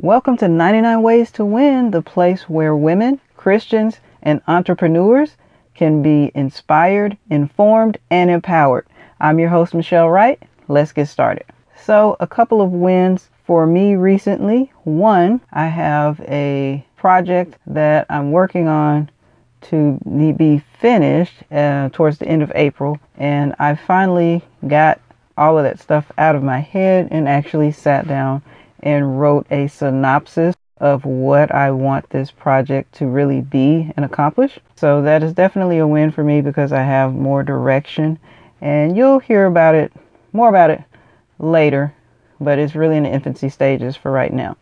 Welcome 0.00 0.36
to 0.36 0.46
99 0.46 1.02
Ways 1.02 1.32
to 1.32 1.44
Win, 1.44 1.90
the 1.90 2.02
place 2.02 2.42
where 2.48 2.76
women, 2.76 3.20
Christians, 3.36 3.98
and 4.22 4.40
entrepreneurs 4.46 5.36
can 5.74 6.02
be 6.02 6.30
inspired, 6.36 7.18
informed, 7.30 7.98
and 8.08 8.30
empowered. 8.30 8.86
I'm 9.18 9.40
your 9.40 9.48
host, 9.48 9.74
Michelle 9.74 10.08
Wright. 10.08 10.40
Let's 10.68 10.92
get 10.92 11.08
started. 11.08 11.46
So, 11.74 12.16
a 12.20 12.28
couple 12.28 12.62
of 12.62 12.70
wins 12.70 13.28
for 13.44 13.66
me 13.66 13.96
recently. 13.96 14.70
One, 14.84 15.40
I 15.50 15.66
have 15.66 16.20
a 16.20 16.86
project 16.96 17.56
that 17.66 18.06
I'm 18.08 18.30
working 18.30 18.68
on 18.68 19.10
to 19.62 19.98
be 20.38 20.62
finished 20.78 21.34
uh, 21.50 21.88
towards 21.88 22.18
the 22.18 22.28
end 22.28 22.44
of 22.44 22.52
April, 22.54 23.00
and 23.16 23.52
I 23.58 23.74
finally 23.74 24.44
got 24.64 25.00
all 25.36 25.58
of 25.58 25.64
that 25.64 25.80
stuff 25.80 26.12
out 26.16 26.36
of 26.36 26.44
my 26.44 26.60
head 26.60 27.08
and 27.10 27.28
actually 27.28 27.72
sat 27.72 28.06
down 28.06 28.42
and 28.80 29.20
wrote 29.20 29.46
a 29.50 29.68
synopsis 29.68 30.54
of 30.78 31.04
what 31.04 31.52
I 31.52 31.70
want 31.70 32.10
this 32.10 32.30
project 32.30 32.94
to 32.94 33.06
really 33.06 33.40
be 33.40 33.92
and 33.96 34.04
accomplish. 34.04 34.58
So 34.76 35.02
that 35.02 35.22
is 35.22 35.32
definitely 35.32 35.78
a 35.78 35.86
win 35.86 36.10
for 36.10 36.22
me 36.22 36.40
because 36.40 36.72
I 36.72 36.82
have 36.82 37.14
more 37.14 37.42
direction 37.42 38.18
and 38.60 38.96
you'll 38.96 39.18
hear 39.18 39.46
about 39.46 39.74
it 39.74 39.92
more 40.32 40.48
about 40.48 40.70
it 40.70 40.82
later, 41.38 41.94
but 42.40 42.58
it's 42.58 42.74
really 42.74 42.96
in 42.96 43.04
the 43.04 43.10
infancy 43.10 43.48
stages 43.48 43.96
for 43.96 44.10
right 44.10 44.32
now. 44.32 44.56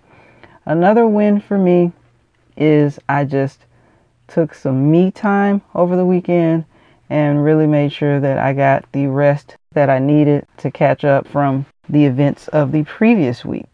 Another 0.65 1.07
win 1.07 1.41
for 1.41 1.59
me 1.59 1.93
is 2.57 2.99
I 3.09 3.25
just 3.25 3.61
took 4.29 4.55
some 4.55 4.91
me 4.91 5.11
time 5.11 5.63
over 5.75 5.97
the 5.97 6.07
weekend 6.07 6.65
and 7.09 7.45
really 7.45 7.67
made 7.67 7.93
sure 7.93 8.19
that 8.21 8.39
I 8.39 8.53
got 8.53 8.91
the 8.93 9.07
rest 9.07 9.57
that 9.73 9.89
I 9.91 9.99
needed 9.99 10.47
to 10.59 10.71
catch 10.71 11.05
up 11.05 11.29
from 11.29 11.67
the 11.89 12.05
events 12.05 12.49
of 12.49 12.73
the 12.73 12.85
previous 12.85 13.45
week. 13.45 13.67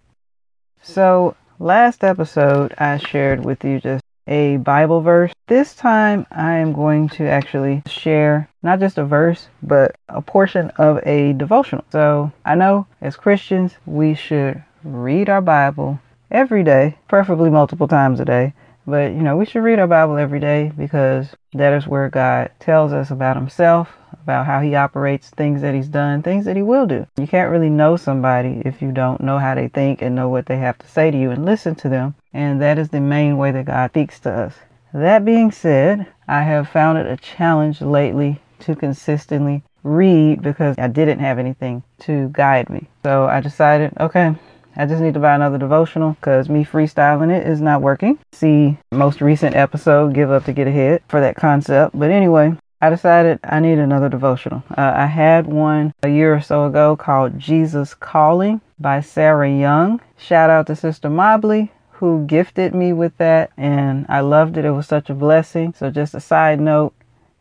So, 0.85 1.37
last 1.61 2.03
episode, 2.03 2.75
I 2.77 2.97
shared 2.97 3.45
with 3.45 3.65
you 3.65 3.79
just 3.79 4.05
a 4.27 4.57
Bible 4.57 5.01
verse. 5.01 5.33
This 5.47 5.77
time, 5.77 6.27
I 6.33 6.55
am 6.55 6.73
going 6.73 7.09
to 7.11 7.29
actually 7.29 7.85
share 7.87 8.49
not 8.65 8.81
just 8.81 8.99
a 8.99 9.05
verse, 9.05 9.47
but 9.63 9.95
a 10.09 10.21
portion 10.21 10.71
of 10.79 10.99
a 11.07 11.35
devotional. 11.35 11.85
So, 11.93 12.33
I 12.45 12.57
know 12.57 12.87
as 13.01 13.15
Christians, 13.15 13.77
we 13.87 14.15
should 14.15 14.65
read 14.83 15.29
our 15.29 15.41
Bible 15.41 16.01
every 16.33 16.65
day, 16.65 16.99
preferably 17.07 17.49
multiple 17.49 17.87
times 17.87 18.19
a 18.19 18.25
day. 18.25 18.53
But, 18.87 19.13
you 19.13 19.23
know, 19.23 19.37
we 19.37 19.47
should 19.47 19.63
read 19.63 19.79
our 19.79 19.87
Bible 19.87 20.17
every 20.17 20.41
day 20.41 20.73
because 20.77 21.29
that 21.53 21.73
is 21.73 21.87
where 21.87 22.09
God 22.09 22.51
tells 22.59 22.93
us 22.93 23.11
about 23.11 23.37
Himself, 23.37 23.97
about 24.13 24.47
how 24.47 24.61
He 24.61 24.75
operates, 24.75 25.31
things 25.31 25.63
that 25.63 25.75
He's 25.75 25.89
done, 25.89 26.23
things 26.23 26.45
that 26.47 26.57
He 26.57 26.63
will 26.63 26.87
do. 26.87 27.07
You 27.17 27.27
can't 27.27 27.51
really 27.51 27.71
know 27.71 27.97
somebody 27.97 28.63
if 28.65 28.83
you 28.83 28.91
don't 28.91 29.21
know 29.21 29.39
how 29.39 29.55
they 29.55 29.69
think 29.69 30.03
and 30.03 30.15
know 30.15 30.29
what 30.29 30.47
they 30.47 30.59
have 30.59 30.79
to 30.79 30.89
say 30.89 31.11
to 31.11 31.19
you 31.19 31.31
and 31.31 31.45
listen 31.45 31.75
to 31.77 31.89
them. 31.89 32.15
And 32.33 32.61
that 32.61 32.79
is 32.79 32.89
the 32.89 33.01
main 33.01 33.37
way 33.37 33.53
that 33.53 33.67
God 33.67 33.91
speaks 33.91 34.19
to 34.21 34.31
us. 34.31 34.55
That 34.93 35.25
being 35.25 35.53
said, 35.53 36.07
I 36.29 36.43
have 36.43 36.69
found 36.69 36.99
it 36.99 37.07
a 37.07 37.17
challenge 37.17 37.81
lately 37.81 38.41
to 38.61 38.75
consistently 38.75 39.63
read 39.83 40.43
because 40.43 40.77
I 40.79 40.89
didn't 40.89 41.21
have 41.21 41.39
anything 41.39 41.83
to 42.01 42.29
guide 42.33 42.69
me. 42.69 42.89
So 43.03 43.27
I 43.27 43.41
decided, 43.41 43.93
okay, 43.99 44.35
I 44.77 44.87
just 44.87 45.03
need 45.03 45.15
to 45.15 45.21
buy 45.21 45.35
another 45.35 45.59
devotional 45.59 46.13
because 46.13 46.49
me 46.49 46.65
freestyling 46.65 47.31
it 47.31 47.47
is 47.47 47.61
not 47.61 47.83
working. 47.83 48.19
See 48.33 48.79
most 48.91 49.21
recent 49.21 49.55
episode, 49.57 50.15
Give 50.15 50.31
Up 50.31 50.45
to 50.45 50.53
Get 50.53 50.67
Ahead, 50.67 51.03
for 51.09 51.21
that 51.21 51.37
concept. 51.37 51.99
But 51.99 52.11
anyway, 52.11 52.57
I 52.81 52.91
decided 52.91 53.39
I 53.45 53.61
need 53.61 53.79
another 53.79 54.09
devotional. 54.09 54.65
Uh, 54.71 54.93
I 54.97 55.07
had 55.07 55.47
one 55.47 55.93
a 56.03 56.09
year 56.09 56.35
or 56.35 56.41
so 56.41 56.67
ago 56.67 56.97
called 56.97 57.39
Jesus 57.39 57.95
Calling 57.95 58.61
by 58.81 59.01
Sarah 59.01 59.51
Young. 59.51 60.01
Shout 60.17 60.51
out 60.51 60.67
to 60.67 60.77
Sister 60.77 61.09
Mobley 61.09 61.71
who 62.03 62.27
gifted 62.27 62.75
me 62.75 62.93
with 62.93 63.17
that 63.19 63.53
and 63.57 64.05
I 64.09 64.21
loved 64.21 64.57
it. 64.57 64.65
It 64.65 64.73
was 64.73 64.89
such 64.89 65.09
a 65.09 65.15
blessing. 65.15 65.73
So 65.79 65.89
just 65.89 66.17
a 66.17 66.21
side 66.21 66.59
note, 66.59 66.93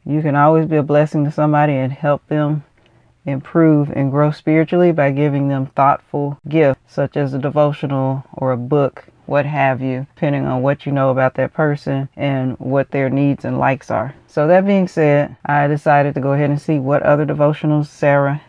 you 0.06 0.22
can 0.22 0.36
always 0.36 0.68
be 0.68 0.76
a 0.76 0.84
blessing 0.84 1.26
to 1.26 1.32
somebody 1.32 1.74
and 1.74 1.92
help 1.92 2.28
them 2.28 2.64
improve 3.26 3.90
and 3.92 4.12
grow 4.12 4.32
spiritually 4.32 4.92
by 4.92 5.12
giving 5.12 5.48
them 5.48 5.68
thoughtful 5.68 6.40
gifts 6.48 6.80
such 6.88 7.16
as 7.16 7.34
a 7.34 7.40
devotional 7.40 8.24
or 8.34 8.52
a 8.52 8.58
book, 8.58 9.06
what 9.26 9.46
have 9.46 9.82
you, 9.82 10.08
depending 10.16 10.46
on 10.46 10.62
what 10.62 10.86
you 10.86 10.92
know 10.92 11.10
about 11.10 11.36
that 11.36 11.54
person 11.54 12.10
and 12.16 12.58
what 12.60 12.92
their 12.92 13.10
needs 13.10 13.46
and 13.46 13.60
likes 13.60 13.90
are. 13.92 14.14
So, 14.28 14.48
that 14.48 14.66
being 14.66 14.88
said, 14.88 15.36
I 15.46 15.68
decided 15.68 16.16
to 16.16 16.22
go 16.22 16.34
ahead 16.34 16.50
and 16.50 16.62
see 16.62 16.80
what 16.80 17.04
other 17.04 17.26
devotionals 17.26 17.88
Sarah 17.88 18.42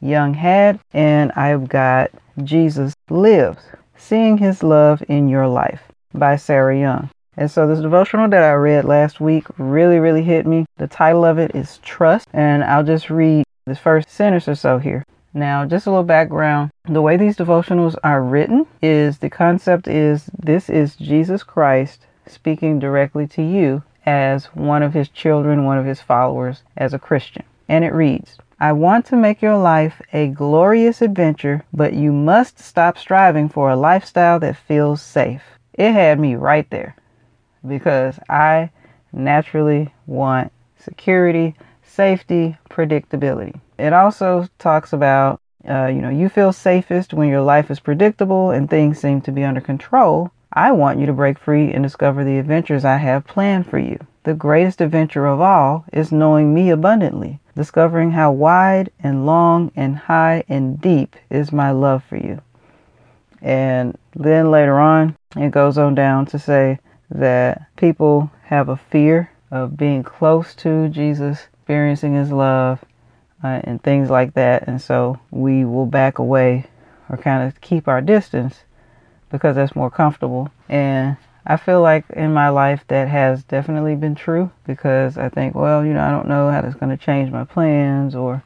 Young 0.00 0.34
had, 0.34 0.80
and 0.92 1.32
I've 1.32 1.68
got 1.68 2.10
Jesus 2.42 2.94
Lives 3.08 3.62
Seeing 3.96 4.38
His 4.38 4.62
Love 4.62 5.02
in 5.08 5.28
Your 5.28 5.46
Life 5.46 5.82
by 6.12 6.36
Sarah 6.36 6.78
Young. 6.78 7.08
And 7.36 7.50
so 7.50 7.66
this 7.66 7.80
devotional 7.80 8.28
that 8.28 8.42
I 8.42 8.52
read 8.52 8.84
last 8.84 9.20
week 9.20 9.46
really, 9.58 9.98
really 9.98 10.22
hit 10.22 10.46
me. 10.46 10.66
The 10.76 10.86
title 10.86 11.24
of 11.24 11.38
it 11.38 11.54
is 11.54 11.78
Trust, 11.78 12.28
and 12.32 12.62
I'll 12.62 12.84
just 12.84 13.08
read 13.10 13.44
this 13.64 13.78
first 13.78 14.10
sentence 14.10 14.48
or 14.48 14.54
so 14.54 14.78
here. 14.78 15.04
Now, 15.34 15.64
just 15.64 15.86
a 15.86 15.90
little 15.90 16.04
background. 16.04 16.70
The 16.84 17.00
way 17.00 17.16
these 17.16 17.36
devotionals 17.36 17.96
are 18.04 18.22
written 18.22 18.66
is 18.82 19.18
the 19.18 19.30
concept 19.30 19.88
is 19.88 20.26
this 20.38 20.68
is 20.68 20.96
Jesus 20.96 21.42
Christ 21.42 22.06
speaking 22.26 22.78
directly 22.78 23.26
to 23.28 23.42
you 23.42 23.82
as 24.04 24.46
one 24.46 24.82
of 24.82 24.94
his 24.94 25.08
children, 25.08 25.64
one 25.64 25.78
of 25.78 25.86
his 25.86 26.00
followers, 26.00 26.62
as 26.76 26.92
a 26.92 26.98
Christian. 26.98 27.44
And 27.68 27.84
it 27.84 27.94
reads, 27.94 28.36
I 28.60 28.72
want 28.72 29.06
to 29.06 29.16
make 29.16 29.42
your 29.42 29.56
life 29.56 30.02
a 30.12 30.28
glorious 30.28 31.02
adventure, 31.02 31.64
but 31.72 31.94
you 31.94 32.12
must 32.12 32.58
stop 32.58 32.98
striving 32.98 33.48
for 33.48 33.70
a 33.70 33.76
lifestyle 33.76 34.38
that 34.40 34.56
feels 34.56 35.00
safe. 35.00 35.42
It 35.74 35.92
had 35.92 36.20
me 36.20 36.34
right 36.34 36.68
there 36.70 36.94
because 37.66 38.18
I 38.28 38.70
naturally 39.12 39.94
want 40.06 40.52
security, 40.78 41.54
safety, 41.92 42.56
predictability. 42.70 43.60
It 43.78 43.92
also 43.92 44.48
talks 44.58 44.92
about, 44.92 45.40
uh, 45.68 45.86
you 45.86 46.00
know, 46.00 46.08
you 46.08 46.28
feel 46.28 46.52
safest 46.52 47.12
when 47.12 47.28
your 47.28 47.42
life 47.42 47.70
is 47.70 47.80
predictable 47.80 48.50
and 48.50 48.68
things 48.68 48.98
seem 48.98 49.20
to 49.22 49.32
be 49.32 49.44
under 49.44 49.60
control. 49.60 50.30
I 50.52 50.72
want 50.72 50.98
you 50.98 51.06
to 51.06 51.12
break 51.12 51.38
free 51.38 51.72
and 51.72 51.82
discover 51.82 52.24
the 52.24 52.38
adventures 52.38 52.84
I 52.84 52.96
have 52.96 53.26
planned 53.26 53.66
for 53.66 53.78
you. 53.78 53.98
The 54.24 54.34
greatest 54.34 54.80
adventure 54.80 55.26
of 55.26 55.40
all 55.40 55.84
is 55.92 56.12
knowing 56.12 56.54
me 56.54 56.70
abundantly, 56.70 57.40
discovering 57.56 58.12
how 58.12 58.32
wide 58.32 58.90
and 59.00 59.26
long 59.26 59.70
and 59.76 59.96
high 59.96 60.44
and 60.48 60.80
deep 60.80 61.16
is 61.30 61.52
my 61.52 61.70
love 61.72 62.04
for 62.04 62.16
you. 62.16 62.40
And 63.40 63.98
then 64.14 64.50
later 64.50 64.78
on, 64.78 65.16
it 65.36 65.50
goes 65.50 65.76
on 65.76 65.94
down 65.94 66.26
to 66.26 66.38
say 66.38 66.78
that 67.10 67.66
people 67.76 68.30
have 68.44 68.68
a 68.68 68.76
fear 68.76 69.30
of 69.50 69.76
being 69.76 70.02
close 70.02 70.54
to 70.54 70.88
Jesus 70.88 71.48
experiencing 71.62 72.14
His 72.14 72.32
love 72.32 72.84
uh, 73.44 73.60
and 73.62 73.80
things 73.80 74.10
like 74.10 74.34
that. 74.34 74.66
And 74.66 74.82
so 74.82 75.20
we 75.30 75.64
will 75.64 75.86
back 75.86 76.18
away 76.18 76.66
or 77.08 77.16
kind 77.16 77.46
of 77.46 77.60
keep 77.60 77.86
our 77.86 78.00
distance 78.00 78.64
because 79.30 79.54
that's 79.54 79.76
more 79.76 79.90
comfortable. 79.90 80.50
And 80.68 81.16
I 81.46 81.56
feel 81.56 81.80
like 81.80 82.04
in 82.10 82.32
my 82.32 82.48
life 82.48 82.84
that 82.88 83.06
has 83.06 83.44
definitely 83.44 83.94
been 83.94 84.16
true 84.16 84.50
because 84.66 85.16
I 85.16 85.28
think, 85.28 85.54
well, 85.54 85.86
you 85.86 85.92
know, 85.92 86.02
I 86.02 86.10
don't 86.10 86.28
know 86.28 86.50
how 86.50 86.62
that's 86.62 86.74
going 86.74 86.96
to 86.96 87.02
change 87.02 87.30
my 87.30 87.44
plans 87.44 88.16
or 88.16 88.42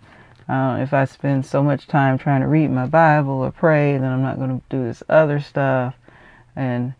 uh, 0.46 0.78
if 0.80 0.92
I 0.92 1.06
spend 1.06 1.46
so 1.46 1.62
much 1.62 1.86
time 1.86 2.18
trying 2.18 2.42
to 2.42 2.46
read 2.46 2.70
my 2.70 2.86
Bible 2.86 3.32
or 3.32 3.50
pray, 3.50 3.96
then 3.96 4.12
I'm 4.12 4.22
not 4.22 4.36
going 4.36 4.60
to 4.60 4.62
do 4.68 4.84
this 4.84 5.02
other 5.08 5.40
stuff. 5.40 5.94
And, 6.54 6.92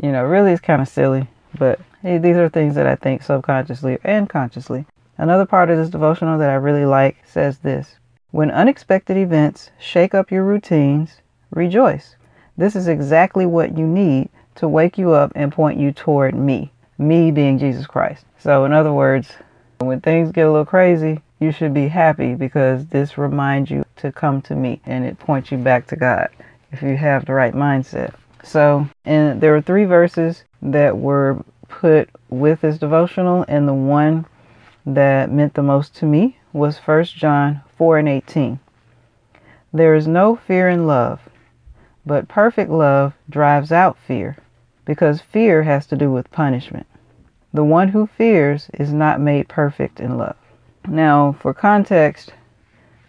you 0.00 0.12
know, 0.12 0.24
really 0.24 0.52
it's 0.52 0.60
kind 0.60 0.82
of 0.82 0.88
silly. 0.88 1.26
But 1.58 1.80
hey, 2.02 2.18
these 2.18 2.36
are 2.36 2.50
things 2.50 2.74
that 2.74 2.86
I 2.86 2.96
think 2.96 3.22
subconsciously 3.22 3.98
and 4.04 4.28
consciously 4.28 4.84
Another 5.16 5.46
part 5.46 5.70
of 5.70 5.78
this 5.78 5.90
devotional 5.90 6.38
that 6.38 6.50
I 6.50 6.54
really 6.54 6.84
like 6.84 7.16
says 7.24 7.58
this 7.58 7.96
When 8.30 8.50
unexpected 8.50 9.16
events 9.16 9.70
shake 9.78 10.14
up 10.14 10.30
your 10.30 10.44
routines, 10.44 11.20
rejoice. 11.50 12.16
This 12.56 12.74
is 12.74 12.88
exactly 12.88 13.46
what 13.46 13.78
you 13.78 13.86
need 13.86 14.28
to 14.56 14.68
wake 14.68 14.98
you 14.98 15.12
up 15.12 15.32
and 15.34 15.52
point 15.52 15.78
you 15.78 15.92
toward 15.92 16.34
me, 16.34 16.72
me 16.98 17.30
being 17.30 17.58
Jesus 17.58 17.86
Christ. 17.86 18.24
So, 18.38 18.64
in 18.64 18.72
other 18.72 18.92
words, 18.92 19.32
when 19.78 20.00
things 20.00 20.32
get 20.32 20.46
a 20.46 20.50
little 20.50 20.64
crazy, 20.64 21.20
you 21.38 21.52
should 21.52 21.74
be 21.74 21.88
happy 21.88 22.34
because 22.34 22.86
this 22.86 23.18
reminds 23.18 23.70
you 23.70 23.84
to 23.96 24.12
come 24.12 24.40
to 24.42 24.54
me 24.54 24.80
and 24.86 25.04
it 25.04 25.18
points 25.18 25.50
you 25.50 25.58
back 25.58 25.86
to 25.88 25.96
God 25.96 26.28
if 26.72 26.82
you 26.82 26.96
have 26.96 27.24
the 27.26 27.34
right 27.34 27.54
mindset. 27.54 28.14
So, 28.42 28.88
and 29.04 29.40
there 29.40 29.52
were 29.52 29.60
three 29.60 29.84
verses 29.84 30.44
that 30.60 30.98
were 30.98 31.44
put 31.68 32.08
with 32.28 32.60
this 32.60 32.78
devotional, 32.78 33.44
and 33.48 33.66
the 33.66 33.74
one 33.74 34.26
that 34.86 35.30
meant 35.30 35.54
the 35.54 35.62
most 35.62 35.94
to 35.96 36.06
me 36.06 36.38
was 36.52 36.78
1 36.78 37.04
John 37.04 37.62
4 37.76 37.98
and 37.98 38.08
18. 38.08 38.60
There 39.72 39.94
is 39.94 40.06
no 40.06 40.36
fear 40.36 40.68
in 40.68 40.86
love, 40.86 41.28
but 42.06 42.28
perfect 42.28 42.70
love 42.70 43.14
drives 43.28 43.72
out 43.72 43.98
fear, 43.98 44.36
because 44.84 45.20
fear 45.20 45.62
has 45.64 45.86
to 45.86 45.96
do 45.96 46.12
with 46.12 46.30
punishment. 46.30 46.86
The 47.52 47.64
one 47.64 47.88
who 47.88 48.06
fears 48.06 48.68
is 48.74 48.92
not 48.92 49.20
made 49.20 49.48
perfect 49.48 50.00
in 50.00 50.18
love. 50.18 50.36
Now, 50.86 51.32
for 51.40 51.54
context, 51.54 52.32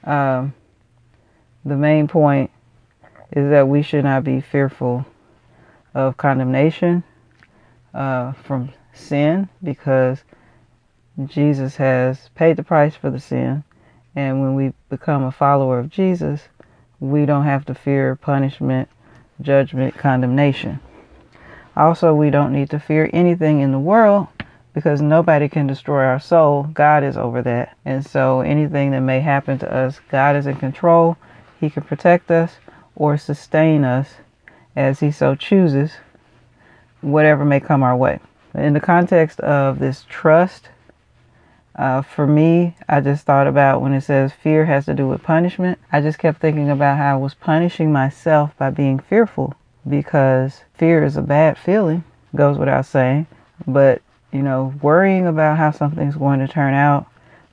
um, 0.03 0.53
the 1.65 1.75
main 1.75 2.07
point 2.07 2.51
is 3.31 3.49
that 3.49 3.67
we 3.67 3.81
should 3.81 4.03
not 4.03 4.23
be 4.23 4.39
fearful 4.39 5.05
of 5.93 6.17
condemnation 6.17 7.03
uh, 7.93 8.33
from 8.33 8.71
sin 8.93 9.49
because 9.63 10.23
Jesus 11.23 11.77
has 11.77 12.29
paid 12.35 12.57
the 12.57 12.63
price 12.63 12.95
for 12.95 13.09
the 13.09 13.19
sin. 13.19 13.63
And 14.15 14.41
when 14.41 14.55
we 14.55 14.73
become 14.89 15.23
a 15.23 15.31
follower 15.31 15.79
of 15.79 15.89
Jesus, 15.89 16.49
we 16.99 17.25
don't 17.25 17.45
have 17.45 17.65
to 17.65 17.75
fear 17.75 18.15
punishment, 18.15 18.89
judgment, 19.41 19.97
condemnation. 19.97 20.79
Also, 21.75 22.13
we 22.13 22.29
don't 22.29 22.53
need 22.53 22.69
to 22.69 22.79
fear 22.79 23.09
anything 23.13 23.59
in 23.59 23.71
the 23.71 23.79
world 23.79 24.27
because 24.73 25.01
nobody 25.01 25.47
can 25.47 25.67
destroy 25.67 26.03
our 26.03 26.19
soul. 26.19 26.63
God 26.73 27.03
is 27.03 27.17
over 27.17 27.41
that. 27.41 27.77
And 27.85 28.05
so 28.05 28.41
anything 28.41 28.91
that 28.91 29.01
may 29.01 29.21
happen 29.21 29.57
to 29.59 29.73
us, 29.73 29.99
God 30.09 30.35
is 30.35 30.47
in 30.47 30.55
control. 30.55 31.17
He 31.59 31.69
can 31.69 31.83
protect 31.83 32.31
us 32.31 32.55
or 32.95 33.17
sustain 33.17 33.83
us 33.83 34.15
as 34.75 34.99
He 34.99 35.11
so 35.11 35.35
chooses, 35.35 35.93
whatever 37.01 37.45
may 37.45 37.59
come 37.59 37.83
our 37.83 37.95
way. 37.95 38.19
In 38.53 38.73
the 38.73 38.79
context 38.79 39.39
of 39.41 39.79
this 39.79 40.05
trust, 40.07 40.69
uh, 41.77 42.01
for 42.01 42.25
me, 42.25 42.75
I 42.87 43.01
just 43.01 43.25
thought 43.25 43.47
about 43.47 43.81
when 43.81 43.93
it 43.93 44.01
says 44.01 44.31
fear 44.31 44.65
has 44.65 44.85
to 44.85 44.93
do 44.93 45.07
with 45.07 45.23
punishment. 45.23 45.77
I 45.91 45.99
just 45.99 46.19
kept 46.19 46.39
thinking 46.39 46.69
about 46.69 46.97
how 46.97 47.15
I 47.15 47.17
was 47.17 47.33
punishing 47.33 47.91
myself 47.91 48.57
by 48.57 48.69
being 48.69 48.99
fearful 48.99 49.53
because 49.87 50.61
fear 50.73 51.03
is 51.03 51.17
a 51.17 51.21
bad 51.21 51.57
feeling, 51.57 52.05
goes 52.33 52.57
without 52.57 52.85
saying. 52.85 53.27
But, 53.67 54.01
you 54.31 54.41
know, 54.41 54.73
worrying 54.81 55.27
about 55.27 55.57
how 55.57 55.71
something's 55.71 56.15
going 56.15 56.39
to 56.39 56.47
turn 56.47 56.73
out, 56.73 57.07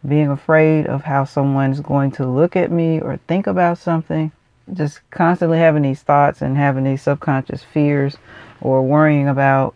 being 0.07 0.29
afraid 0.29 0.87
of 0.87 1.03
how 1.03 1.25
someone's 1.25 1.81
going 1.81 2.13
to 2.13 2.27
look 2.27 2.55
at 2.55 2.71
me 2.71 3.01
or 3.01 3.17
think 3.27 3.49
about 3.49 3.79
something, 3.79 4.31
just 4.73 5.01
constantly 5.11 5.59
having 5.59 5.83
these 5.83 6.03
thoughts 6.03 6.43
and 6.43 6.57
having 6.57 6.85
these 6.85 7.03
subconscious 7.03 7.65
fears 7.65 8.17
or 8.61 8.83
worrying 8.83 9.29
about 9.29 9.75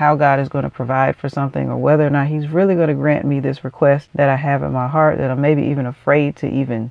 how 0.00 0.16
God 0.16 0.40
is 0.40 0.48
going 0.48 0.64
to 0.64 0.70
provide 0.70 1.14
for 1.14 1.28
something 1.28 1.68
or 1.68 1.76
whether 1.76 2.06
or 2.06 2.10
not 2.10 2.28
He's 2.28 2.48
really 2.48 2.74
going 2.74 2.88
to 2.88 2.94
grant 2.94 3.26
me 3.26 3.38
this 3.38 3.62
request 3.62 4.08
that 4.14 4.30
I 4.30 4.36
have 4.36 4.62
in 4.62 4.72
my 4.72 4.88
heart 4.88 5.18
that 5.18 5.30
I'm 5.30 5.42
maybe 5.42 5.60
even 5.64 5.84
afraid 5.84 6.36
to 6.36 6.50
even 6.50 6.90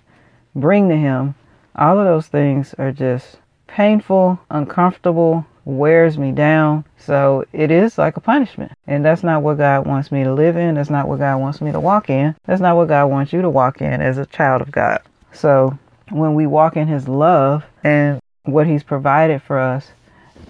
bring 0.56 0.90
to 0.90 0.96
Him. 0.96 1.34
All 1.76 1.98
of 1.98 2.06
those 2.06 2.28
things 2.28 2.76
are 2.78 2.92
just 2.92 3.38
painful, 3.66 4.40
uncomfortable, 4.52 5.48
wears 5.66 6.20
me 6.20 6.32
down. 6.32 6.86
So 7.00 7.46
it 7.52 7.72
is 7.72 7.98
like 7.98 8.16
a 8.16 8.22
punishment. 8.22 8.74
And 8.86 9.04
that's 9.04 9.24
not 9.24 9.42
what 9.42 9.58
God 9.58 9.88
wants 9.88 10.12
me 10.12 10.24
to 10.24 10.32
live 10.32 10.56
in. 10.56 10.76
That's 10.76 10.92
not 10.92 11.08
what 11.08 11.18
God 11.18 11.38
wants 11.38 11.62
me 11.62 11.72
to 11.72 11.80
walk 11.80 12.12
in. 12.12 12.36
That's 12.46 12.62
not 12.62 12.78
what 12.78 12.90
God 12.90 13.08
wants 13.08 13.34
you 13.34 13.42
to 13.42 13.50
walk 13.50 13.82
in 13.82 14.04
as 14.04 14.20
a 14.20 14.28
child 14.28 14.62
of 14.62 14.72
God. 14.72 15.02
So 15.34 15.80
when 16.12 16.36
we 16.36 16.46
walk 16.46 16.78
in 16.78 16.88
His 16.88 17.08
love 17.08 17.64
and 17.84 18.22
what 18.44 18.68
He's 18.68 18.84
provided 18.84 19.42
for 19.42 19.58
us 19.58 19.94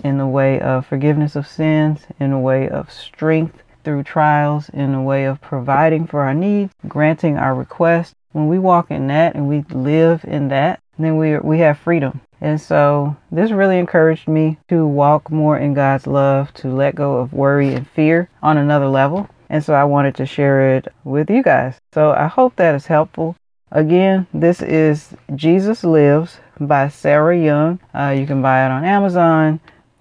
in 0.03 0.17
the 0.17 0.27
way 0.27 0.59
of 0.59 0.85
forgiveness 0.85 1.35
of 1.35 1.47
sins, 1.47 2.01
in 2.19 2.31
the 2.31 2.37
way 2.37 2.69
of 2.69 2.91
strength 2.91 3.63
through 3.83 4.03
trials, 4.03 4.69
in 4.69 4.91
the 4.91 5.01
way 5.01 5.25
of 5.25 5.41
providing 5.41 6.05
for 6.05 6.21
our 6.21 6.33
needs, 6.33 6.73
granting 6.87 7.37
our 7.37 7.55
requests, 7.55 8.13
when 8.31 8.47
we 8.47 8.59
walk 8.59 8.91
in 8.91 9.07
that 9.07 9.35
and 9.35 9.47
we 9.47 9.65
live 9.71 10.23
in 10.23 10.49
that, 10.49 10.79
then 10.97 11.17
we 11.17 11.37
we 11.39 11.59
have 11.59 11.77
freedom. 11.79 12.21
And 12.41 12.61
so 12.61 13.17
this 13.31 13.51
really 13.51 13.79
encouraged 13.79 14.27
me 14.27 14.57
to 14.69 14.85
walk 14.85 15.31
more 15.31 15.57
in 15.57 15.73
God's 15.73 16.07
love, 16.07 16.53
to 16.55 16.69
let 16.69 16.95
go 16.95 17.17
of 17.17 17.33
worry 17.33 17.73
and 17.73 17.87
fear 17.89 18.29
on 18.41 18.57
another 18.57 18.87
level. 18.87 19.27
And 19.49 19.63
so 19.63 19.73
I 19.73 19.83
wanted 19.83 20.15
to 20.15 20.25
share 20.25 20.75
it 20.75 20.87
with 21.03 21.29
you 21.29 21.41
guys. 21.41 21.79
So 21.93 22.11
I 22.11 22.27
hope 22.27 22.55
that 22.55 22.75
is 22.75 22.85
helpful. 22.85 23.35
Again, 23.71 24.27
this 24.33 24.61
is 24.61 25.15
Jesus 25.35 25.83
Lives 25.83 26.39
by 26.59 26.87
Sarah 26.87 27.37
Young. 27.37 27.79
Uh, 27.93 28.15
you 28.17 28.25
can 28.25 28.41
buy 28.41 28.65
it 28.65 28.71
on 28.71 28.85
Amazon. 28.85 29.59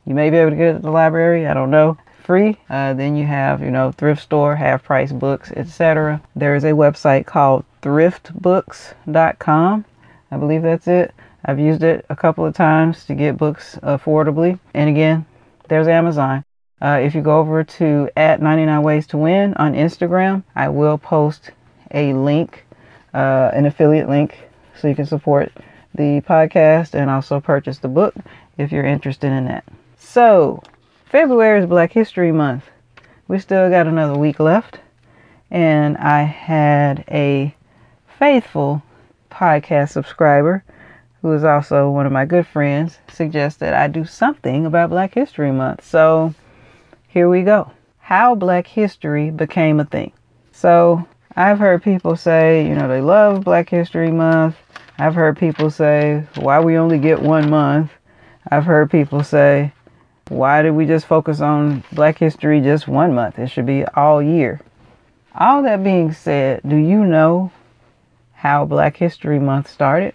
You 0.09 0.15
may 0.15 0.31
be 0.31 0.39
able 0.39 0.53
to 0.53 0.57
get 0.57 0.69
it 0.69 0.77
at 0.77 0.83
the 0.83 0.91
library. 0.91 1.47
I 1.47 1.53
don't 1.53 1.71
know. 1.71 1.99
Free. 2.25 2.57
Uh, 2.71 2.95
then 2.95 3.15
you 3.15 3.27
have, 3.27 3.61
you 3.61 3.71
know, 3.71 3.93
thrift 3.93 4.23
store, 4.23 4.57
half 4.57 4.83
price 4.83 5.13
books, 5.13 5.53
etc. 5.53 6.23
There 6.35 6.57
is 6.57 6.65
a 6.65 6.73
website 6.73 7.27
called 7.27 7.67
thriftbooks.com. 7.83 9.85
I 10.31 10.37
believe 10.39 10.63
that's 10.63 10.89
it. 10.89 11.13
I've 11.45 11.59
used 11.59 11.83
it 11.83 12.07
a 12.09 12.17
couple 12.17 12.47
of 12.47 12.55
times 12.55 13.05
to 13.05 13.15
get 13.15 13.37
books 13.37 13.79
affordably. 13.83 14.59
And 14.73 14.89
again, 14.89 15.27
there's 15.69 15.89
Amazon. 15.89 16.43
Uh, 16.81 17.01
if 17.03 17.15
you 17.15 17.21
go 17.21 17.39
over 17.39 17.63
to 17.63 18.09
at 18.17 18.41
99 18.41 18.83
Ways 18.83 19.07
to 19.09 19.19
Win 19.19 19.53
on 19.55 19.75
Instagram, 19.75 20.43
I 20.57 20.71
will 20.71 20.97
post 20.97 21.51
a 21.91 22.15
link, 22.15 22.65
uh, 23.13 23.51
an 23.53 23.67
affiliate 23.67 24.09
link, 24.09 24.39
so 24.75 24.89
you 24.89 24.95
can 24.95 25.05
support 25.05 25.53
the 25.95 26.23
podcast 26.23 26.95
and 26.95 27.11
also 27.11 27.41
purchase 27.41 27.77
the 27.77 27.89
book 27.89 28.15
if 28.57 28.73
you're 28.73 28.87
interested 28.87 29.33
in 29.33 29.45
that. 29.45 29.65
So, 30.11 30.63
February 31.05 31.61
is 31.61 31.67
Black 31.67 31.93
History 31.93 32.33
Month. 32.33 32.65
We 33.29 33.39
still 33.39 33.69
got 33.69 33.87
another 33.87 34.19
week 34.19 34.41
left, 34.41 34.81
and 35.51 35.99
I 35.99 36.23
had 36.23 37.05
a 37.11 37.55
faithful 38.19 38.83
podcast 39.31 39.91
subscriber 39.91 40.65
who 41.21 41.31
is 41.35 41.45
also 41.45 41.91
one 41.91 42.07
of 42.07 42.13
my 42.13 42.25
good 42.25 42.47
friends, 42.47 42.97
suggest 43.13 43.61
that 43.61 43.75
I 43.75 43.87
do 43.87 44.07
something 44.07 44.65
about 44.65 44.89
Black 44.89 45.13
History 45.13 45.53
Month. 45.53 45.85
So 45.85 46.35
here 47.07 47.29
we 47.29 47.43
go. 47.43 47.71
How 47.99 48.35
Black 48.35 48.67
History 48.67 49.31
became 49.31 49.79
a 49.79 49.85
thing. 49.85 50.13
So 50.53 51.07
I've 51.37 51.59
heard 51.59 51.83
people 51.83 52.17
say, 52.17 52.67
you 52.67 52.75
know, 52.75 52.89
they 52.89 53.03
love 53.03 53.45
Black 53.45 53.69
History 53.69 54.11
Month. 54.11 54.57
I've 54.99 55.15
heard 55.15 55.37
people 55.37 55.71
say, 55.71 56.25
why 56.37 56.61
we 56.61 56.79
only 56.79 56.99
get 56.99 57.21
one 57.21 57.51
month. 57.51 57.91
I've 58.51 58.65
heard 58.65 58.91
people 58.91 59.23
say, 59.23 59.75
why 60.29 60.63
did 60.63 60.73
we 60.73 60.87
just 60.87 61.07
focus 61.07 61.41
on 61.41 61.83
Black 61.93 62.19
History 62.19 62.61
just 62.61 62.87
one 62.87 63.15
month? 63.15 63.39
It 63.39 63.49
should 63.49 63.67
be 63.67 63.85
all 63.87 64.23
year. 64.23 64.61
All 65.35 65.63
that 65.63 65.83
being 65.83 66.13
said, 66.13 66.61
do 66.67 66.77
you 66.77 67.05
know 67.05 67.51
how 68.35 68.65
Black 68.65 68.97
History 68.97 69.39
Month 69.39 69.71
started? 69.71 70.15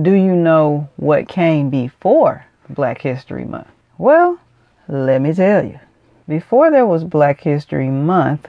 Do 0.00 0.12
you 0.12 0.34
know 0.34 0.88
what 0.96 1.28
came 1.28 1.68
before 1.68 2.46
Black 2.70 3.02
History 3.02 3.44
Month? 3.44 3.68
Well, 3.98 4.38
let 4.88 5.20
me 5.20 5.34
tell 5.34 5.64
you. 5.64 5.78
Before 6.26 6.70
there 6.70 6.86
was 6.86 7.04
Black 7.04 7.40
History 7.42 7.88
Month, 7.88 8.48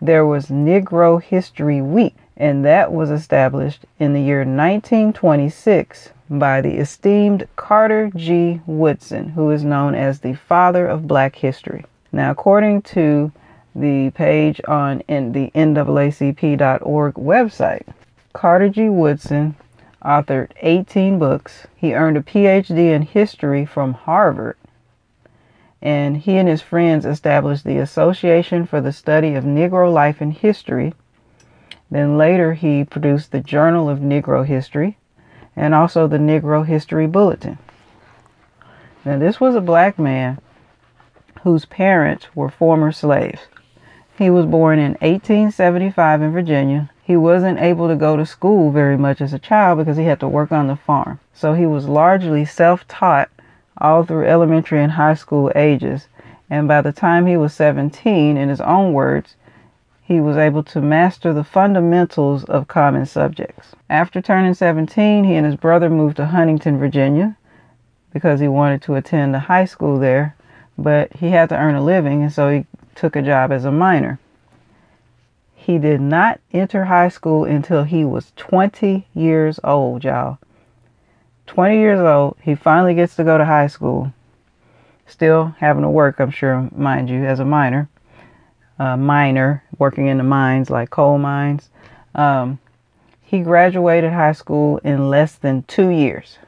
there 0.00 0.26
was 0.26 0.46
Negro 0.46 1.22
History 1.22 1.80
Week, 1.80 2.16
and 2.36 2.64
that 2.64 2.92
was 2.92 3.10
established 3.10 3.84
in 3.98 4.12
the 4.12 4.20
year 4.20 4.40
1926 4.40 6.10
by 6.28 6.60
the 6.60 6.76
esteemed 6.78 7.46
Carter 7.54 8.10
G. 8.14 8.60
Woodson, 8.66 9.30
who 9.30 9.50
is 9.50 9.64
known 9.64 9.94
as 9.94 10.20
the 10.20 10.34
father 10.34 10.86
of 10.86 11.06
black 11.06 11.36
history. 11.36 11.84
Now, 12.10 12.30
according 12.30 12.82
to 12.82 13.30
the 13.74 14.10
page 14.10 14.60
on 14.66 14.98
the 15.08 15.50
NAACP.org 15.54 17.14
website, 17.14 17.86
Carter 18.32 18.68
G. 18.68 18.88
Woodson 18.88 19.54
authored 20.04 20.50
18 20.62 21.18
books. 21.18 21.66
He 21.76 21.94
earned 21.94 22.16
a 22.16 22.22
PhD 22.22 22.92
in 22.92 23.02
history 23.02 23.64
from 23.64 23.92
Harvard. 23.92 24.56
And 25.80 26.16
he 26.16 26.36
and 26.36 26.48
his 26.48 26.62
friends 26.62 27.06
established 27.06 27.64
the 27.64 27.78
Association 27.78 28.66
for 28.66 28.80
the 28.80 28.92
Study 28.92 29.34
of 29.34 29.44
Negro 29.44 29.92
Life 29.92 30.20
and 30.20 30.32
History. 30.32 30.94
Then 31.90 32.18
later 32.18 32.54
he 32.54 32.82
produced 32.82 33.30
the 33.30 33.40
Journal 33.40 33.88
of 33.88 34.00
Negro 34.00 34.44
History 34.44 34.96
and 35.56 35.74
also 35.74 36.06
the 36.06 36.18
Negro 36.18 36.64
History 36.64 37.06
Bulletin. 37.06 37.58
Now 39.04 39.18
this 39.18 39.40
was 39.40 39.54
a 39.54 39.60
black 39.60 39.98
man 39.98 40.38
whose 41.42 41.64
parents 41.64 42.26
were 42.34 42.50
former 42.50 42.92
slaves. 42.92 43.40
He 44.18 44.30
was 44.30 44.46
born 44.46 44.78
in 44.78 44.92
1875 45.00 46.22
in 46.22 46.32
Virginia 46.32 46.90
he 47.06 47.16
wasn't 47.16 47.60
able 47.60 47.86
to 47.86 47.94
go 47.94 48.16
to 48.16 48.26
school 48.26 48.72
very 48.72 48.98
much 48.98 49.20
as 49.20 49.32
a 49.32 49.38
child 49.38 49.78
because 49.78 49.96
he 49.96 50.06
had 50.06 50.18
to 50.18 50.26
work 50.26 50.50
on 50.50 50.66
the 50.66 50.74
farm. 50.74 51.20
So 51.32 51.54
he 51.54 51.64
was 51.64 51.88
largely 51.88 52.44
self 52.44 52.84
taught 52.88 53.30
all 53.78 54.02
through 54.02 54.26
elementary 54.26 54.82
and 54.82 54.90
high 54.90 55.14
school 55.14 55.52
ages. 55.54 56.08
And 56.50 56.66
by 56.66 56.80
the 56.80 56.90
time 56.90 57.26
he 57.26 57.36
was 57.36 57.54
17, 57.54 58.36
in 58.36 58.48
his 58.48 58.60
own 58.60 58.92
words, 58.92 59.36
he 60.06 60.20
was 60.20 60.36
able 60.36 60.62
to 60.62 60.80
master 60.80 61.32
the 61.32 61.42
fundamentals 61.42 62.44
of 62.44 62.68
common 62.68 63.04
subjects. 63.04 63.74
After 63.90 64.22
turning 64.22 64.54
17, 64.54 65.24
he 65.24 65.34
and 65.34 65.44
his 65.44 65.56
brother 65.56 65.90
moved 65.90 66.18
to 66.18 66.26
Huntington, 66.26 66.78
Virginia, 66.78 67.36
because 68.12 68.38
he 68.38 68.46
wanted 68.46 68.82
to 68.82 68.94
attend 68.94 69.34
the 69.34 69.40
high 69.40 69.64
school 69.64 69.98
there, 69.98 70.36
but 70.78 71.12
he 71.14 71.30
had 71.30 71.48
to 71.48 71.56
earn 71.56 71.74
a 71.74 71.82
living, 71.82 72.22
and 72.22 72.32
so 72.32 72.48
he 72.48 72.66
took 72.94 73.16
a 73.16 73.22
job 73.22 73.50
as 73.50 73.64
a 73.64 73.72
miner. 73.72 74.20
He 75.56 75.76
did 75.76 76.00
not 76.00 76.38
enter 76.52 76.84
high 76.84 77.08
school 77.08 77.44
until 77.44 77.82
he 77.82 78.04
was 78.04 78.32
20 78.36 79.08
years 79.12 79.58
old, 79.64 80.04
y'all. 80.04 80.38
20 81.48 81.78
years 81.78 81.98
old, 81.98 82.36
he 82.40 82.54
finally 82.54 82.94
gets 82.94 83.16
to 83.16 83.24
go 83.24 83.38
to 83.38 83.44
high 83.44 83.66
school. 83.66 84.12
Still 85.04 85.56
having 85.58 85.82
to 85.82 85.90
work, 85.90 86.20
I'm 86.20 86.30
sure, 86.30 86.68
mind 86.76 87.10
you, 87.10 87.24
as 87.24 87.40
a 87.40 87.44
miner. 87.44 87.88
A 88.78 88.96
miner, 88.96 89.64
working 89.78 90.06
in 90.06 90.18
the 90.18 90.24
mines 90.24 90.70
like 90.70 90.90
coal 90.90 91.18
mines. 91.18 91.70
Um, 92.14 92.58
he 93.22 93.40
graduated 93.40 94.12
high 94.12 94.32
school 94.32 94.78
in 94.78 95.10
less 95.10 95.34
than 95.36 95.62
two 95.64 95.88
years. 95.88 96.38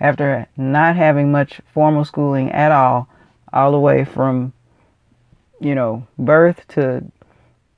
after 0.00 0.46
not 0.56 0.96
having 0.96 1.30
much 1.30 1.60
formal 1.72 2.04
schooling 2.04 2.50
at 2.52 2.72
all, 2.72 3.08
all 3.52 3.70
the 3.72 3.78
way 3.78 4.04
from, 4.04 4.52
you 5.60 5.74
know, 5.74 6.06
birth 6.18 6.66
to 6.68 7.04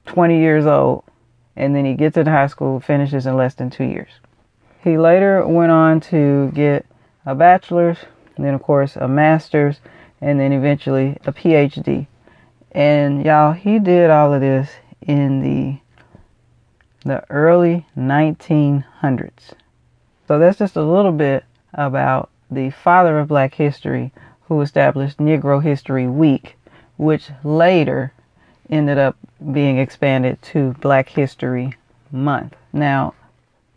20 0.07 0.39
years 0.39 0.67
old. 0.67 1.05
And 1.57 1.75
then 1.75 1.85
he 1.85 1.95
gets 1.95 2.17
into 2.17 2.31
high 2.31 2.47
school, 2.47 2.81
finishes 2.81 3.27
in 3.27 3.37
less 3.37 3.55
than 3.55 3.71
two 3.71 3.85
years. 3.85 4.11
He 4.83 4.97
later 4.99 5.47
went 5.47 5.73
on 5.73 6.01
to 6.03 6.51
get 6.55 6.87
a 7.27 7.35
bachelor's, 7.35 7.99
then, 8.39 8.55
of 8.55 8.63
course, 8.63 8.97
a 8.97 9.09
master's, 9.09 9.81
and 10.21 10.41
then 10.41 10.53
eventually 10.53 11.19
a 11.27 11.33
PhD. 11.33 12.07
And 12.73 13.25
y'all, 13.25 13.53
he 13.53 13.79
did 13.79 14.11
all 14.11 14.33
of 14.33 14.41
this 14.41 14.71
in 15.03 15.41
the 15.41 15.79
the 17.05 17.29
early 17.31 17.87
1900s. 17.97 19.55
So 20.29 20.39
that's 20.39 20.59
just 20.59 20.77
a 20.77 20.83
little 20.83 21.13
bit 21.13 21.45
about 21.75 22.31
the 22.51 22.71
father 22.71 23.19
of 23.19 23.29
black 23.29 23.55
history 23.55 24.13
who 24.43 24.61
established 24.61 25.19
Negro 25.19 25.63
History 25.63 26.07
Week, 26.07 26.57
which 26.97 27.31
later 27.43 28.13
ended 28.71 28.99
up 28.99 29.17
being 29.53 29.79
expanded 29.79 30.41
to 30.43 30.75
Black 30.81 31.09
History 31.09 31.75
Month. 32.11 32.55
Now, 32.73 33.15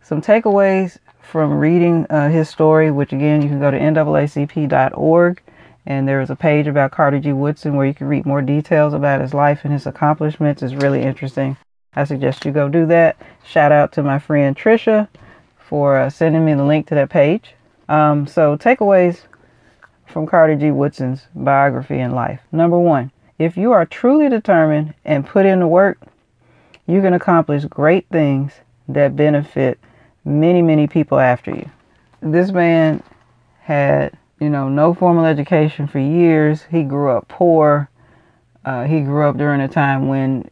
some 0.02 0.22
takeaways 0.22 0.98
from 1.20 1.54
reading 1.54 2.06
uh, 2.08 2.28
his 2.28 2.48
story, 2.48 2.90
which 2.90 3.12
again, 3.12 3.42
you 3.42 3.48
can 3.48 3.58
go 3.58 3.70
to 3.70 3.78
naacp.org 3.78 5.42
and 5.86 6.06
there 6.06 6.20
is 6.20 6.30
a 6.30 6.36
page 6.36 6.66
about 6.66 6.90
Carter 6.90 7.20
G. 7.20 7.32
Woodson 7.32 7.76
where 7.76 7.86
you 7.86 7.94
can 7.94 8.08
read 8.08 8.26
more 8.26 8.42
details 8.42 8.92
about 8.92 9.20
his 9.20 9.32
life 9.32 9.60
and 9.62 9.72
his 9.72 9.86
accomplishments. 9.86 10.62
It's 10.62 10.74
really 10.74 11.02
interesting. 11.02 11.56
I 11.94 12.04
suggest 12.04 12.44
you 12.44 12.50
go 12.50 12.68
do 12.68 12.84
that. 12.86 13.16
Shout 13.44 13.72
out 13.72 13.92
to 13.92 14.02
my 14.02 14.18
friend 14.18 14.56
Trisha 14.56 15.08
for 15.58 15.96
uh, 15.96 16.10
sending 16.10 16.44
me 16.44 16.54
the 16.54 16.64
link 16.64 16.88
to 16.88 16.94
that 16.96 17.08
page. 17.08 17.54
Um, 17.88 18.26
so, 18.26 18.56
takeaways 18.56 19.20
from 20.06 20.26
Carter 20.26 20.56
G. 20.56 20.70
Woodson's 20.72 21.26
biography 21.34 22.00
and 22.00 22.14
life. 22.14 22.40
Number 22.50 22.78
one, 22.78 23.12
if 23.38 23.56
you 23.56 23.72
are 23.72 23.86
truly 23.86 24.28
determined 24.28 24.94
and 25.04 25.26
put 25.26 25.46
in 25.46 25.60
the 25.60 25.68
work, 25.68 25.98
you 26.86 27.00
can 27.00 27.14
accomplish 27.14 27.64
great 27.64 28.06
things 28.10 28.52
that 28.88 29.16
benefit 29.16 29.78
many, 30.24 30.62
many 30.62 30.86
people 30.86 31.18
after 31.18 31.50
you. 31.50 31.70
This 32.20 32.50
man 32.50 33.02
had 33.60 34.16
you 34.40 34.50
know, 34.50 34.68
no 34.68 34.92
formal 34.94 35.24
education 35.24 35.86
for 35.86 35.98
years. 35.98 36.64
He 36.70 36.82
grew 36.82 37.10
up 37.10 37.28
poor. 37.28 37.88
Uh, 38.64 38.84
he 38.84 39.00
grew 39.00 39.28
up 39.28 39.36
during 39.36 39.60
a 39.60 39.68
time 39.68 40.08
when 40.08 40.50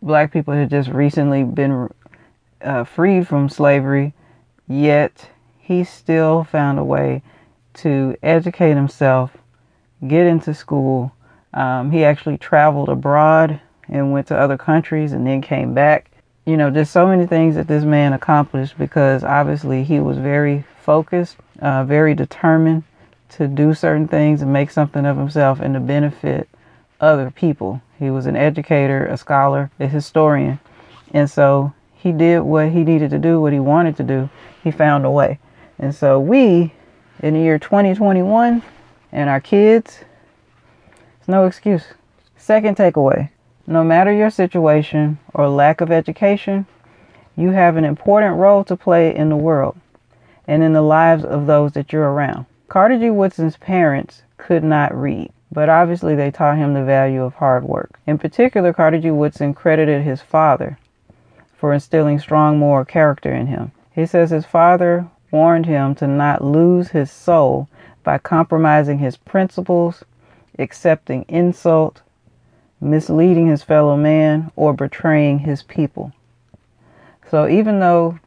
black 0.00 0.32
people 0.32 0.54
had 0.54 0.70
just 0.70 0.88
recently 0.88 1.44
been 1.44 1.88
uh, 2.62 2.84
freed 2.84 3.26
from 3.26 3.48
slavery, 3.48 4.14
yet 4.68 5.28
he 5.58 5.84
still 5.84 6.44
found 6.44 6.78
a 6.78 6.84
way 6.84 7.22
to 7.74 8.16
educate 8.22 8.74
himself, 8.74 9.36
get 10.06 10.26
into 10.26 10.54
school. 10.54 11.12
Um, 11.52 11.90
he 11.90 12.04
actually 12.04 12.38
traveled 12.38 12.88
abroad 12.88 13.60
and 13.88 14.12
went 14.12 14.26
to 14.28 14.36
other 14.38 14.56
countries 14.56 15.12
and 15.12 15.26
then 15.26 15.42
came 15.42 15.74
back. 15.74 16.10
You 16.46 16.56
know, 16.56 16.70
just 16.70 16.92
so 16.92 17.06
many 17.06 17.26
things 17.26 17.56
that 17.56 17.68
this 17.68 17.84
man 17.84 18.12
accomplished 18.12 18.78
because 18.78 19.22
obviously 19.22 19.84
he 19.84 20.00
was 20.00 20.16
very 20.16 20.64
focused, 20.80 21.36
uh, 21.60 21.84
very 21.84 22.14
determined 22.14 22.84
to 23.30 23.46
do 23.46 23.74
certain 23.74 24.08
things 24.08 24.42
and 24.42 24.52
make 24.52 24.70
something 24.70 25.04
of 25.04 25.16
himself 25.16 25.60
and 25.60 25.74
to 25.74 25.80
benefit 25.80 26.48
other 27.00 27.30
people. 27.30 27.80
He 27.98 28.10
was 28.10 28.26
an 28.26 28.36
educator, 28.36 29.06
a 29.06 29.16
scholar, 29.16 29.70
a 29.78 29.86
historian. 29.86 30.60
And 31.12 31.30
so 31.30 31.72
he 31.94 32.12
did 32.12 32.40
what 32.40 32.70
he 32.70 32.84
needed 32.84 33.10
to 33.10 33.18
do, 33.18 33.40
what 33.40 33.52
he 33.52 33.60
wanted 33.60 33.96
to 33.96 34.02
do. 34.02 34.30
He 34.62 34.70
found 34.70 35.04
a 35.04 35.10
way. 35.10 35.38
And 35.78 35.94
so 35.94 36.18
we, 36.18 36.74
in 37.20 37.34
the 37.34 37.40
year 37.40 37.58
2021, 37.58 38.62
and 39.12 39.30
our 39.30 39.40
kids, 39.40 40.00
it's 41.18 41.28
no 41.28 41.46
excuse. 41.46 41.84
Second 42.36 42.76
takeaway 42.76 43.30
no 43.68 43.84
matter 43.84 44.10
your 44.10 44.30
situation 44.30 45.18
or 45.34 45.46
lack 45.46 45.82
of 45.82 45.92
education, 45.92 46.66
you 47.36 47.50
have 47.50 47.76
an 47.76 47.84
important 47.84 48.34
role 48.36 48.64
to 48.64 48.74
play 48.74 49.14
in 49.14 49.28
the 49.28 49.36
world 49.36 49.78
and 50.46 50.62
in 50.62 50.72
the 50.72 50.82
lives 50.82 51.22
of 51.22 51.46
those 51.46 51.72
that 51.72 51.92
you're 51.92 52.10
around. 52.10 52.46
Carter 52.68 52.98
G. 52.98 53.08
Woodson's 53.08 53.56
parents 53.56 54.24
could 54.36 54.62
not 54.62 54.94
read, 54.94 55.32
but 55.50 55.70
obviously 55.70 56.14
they 56.14 56.30
taught 56.30 56.58
him 56.58 56.74
the 56.74 56.84
value 56.84 57.22
of 57.22 57.34
hard 57.36 57.64
work. 57.64 57.98
In 58.06 58.18
particular, 58.18 58.74
Carter 58.74 58.98
G. 58.98 59.10
Woodson 59.10 59.54
credited 59.54 60.02
his 60.02 60.20
father 60.20 60.78
for 61.56 61.72
instilling 61.72 62.18
strong 62.18 62.58
moral 62.58 62.84
character 62.84 63.32
in 63.32 63.46
him. 63.46 63.72
He 63.90 64.04
says 64.04 64.28
his 64.28 64.44
father 64.44 65.08
warned 65.30 65.64
him 65.64 65.94
to 65.94 66.06
not 66.06 66.44
lose 66.44 66.90
his 66.90 67.10
soul 67.10 67.70
by 68.04 68.18
compromising 68.18 68.98
his 68.98 69.16
principles, 69.16 70.04
accepting 70.58 71.24
insult, 71.26 72.02
misleading 72.82 73.46
his 73.46 73.62
fellow 73.62 73.96
man, 73.96 74.52
or 74.56 74.74
betraying 74.74 75.38
his 75.38 75.62
people. 75.62 76.12
So 77.30 77.48
even 77.48 77.80
though 77.80 78.18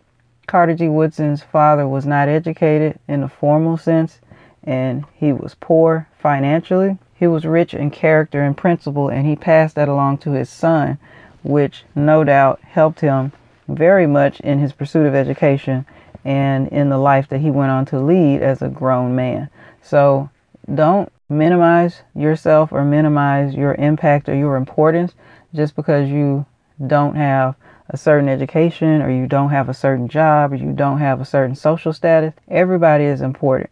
Carter 0.48 0.74
G. 0.74 0.88
Woodson's 0.90 1.44
father 1.44 1.88
was 1.88 2.08
not 2.08 2.28
educated 2.28 3.00
in 3.08 3.22
a 3.22 3.30
formal 3.30 3.78
sense, 3.78 4.20
and 4.63 5.06
he 5.13 5.32
was 5.32 5.56
poor 5.60 6.08
financially. 6.20 6.98
He 7.13 7.27
was 7.27 7.46
rich 7.46 7.74
in 7.74 7.91
character 7.91 8.41
and 8.41 8.58
principle, 8.58 9.10
and 9.10 9.25
he 9.25 9.36
passed 9.36 9.75
that 9.75 9.88
along 9.88 10.20
to 10.20 10.32
his 10.32 10.50
son, 10.50 10.98
which 11.44 11.84
no 11.96 12.24
doubt 12.24 12.60
helped 12.62 13.01
him 13.01 13.32
very 13.68 14.08
much 14.08 14.39
in 14.41 14.60
his 14.60 14.74
pursuit 14.74 15.06
of 15.06 15.15
education 15.15 15.86
and 16.24 16.68
in 16.68 16.89
the 16.89 16.98
life 16.98 17.27
that 17.30 17.41
he 17.41 17.50
went 17.50 17.72
on 17.72 17.86
to 17.86 18.00
lead 18.00 18.41
as 18.41 18.62
a 18.62 18.70
grown 18.70 19.15
man. 19.15 19.50
So 19.82 20.30
don't 20.74 21.12
minimize 21.30 22.01
yourself 22.15 22.72
or 22.72 22.84
minimize 22.84 23.56
your 23.56 23.74
impact 23.75 24.27
or 24.30 24.36
your 24.36 24.56
importance 24.56 25.13
just 25.53 25.75
because 25.75 26.10
you 26.10 26.46
don't 26.86 27.15
have 27.15 27.56
a 27.89 27.98
certain 27.98 28.30
education 28.30 29.01
or 29.01 29.10
you 29.10 29.27
don't 29.27 29.50
have 29.50 29.70
a 29.70 29.74
certain 29.74 30.08
job 30.08 30.51
or 30.51 30.56
you 30.56 30.72
don't 30.72 31.00
have 31.00 31.20
a 31.20 31.25
certain 31.25 31.56
social 31.56 31.94
status. 31.94 32.34
Everybody 32.48 33.06
is 33.06 33.22
important. 33.22 33.70